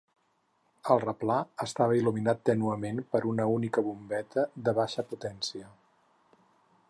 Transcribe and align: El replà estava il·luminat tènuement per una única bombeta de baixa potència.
El 0.93 1.01
replà 1.03 1.35
estava 1.65 1.97
il·luminat 1.99 2.41
tènuement 2.51 3.03
per 3.13 3.21
una 3.33 3.47
única 3.57 3.85
bombeta 3.89 4.49
de 4.69 4.75
baixa 4.79 5.09
potència. 5.13 5.69